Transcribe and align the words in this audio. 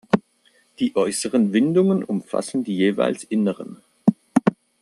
Die 0.79 0.95
äußeren 0.95 1.53
Windungen 1.53 2.03
umfassen 2.03 2.63
die 2.63 2.75
jeweils 2.75 3.23
inneren. 3.23 3.83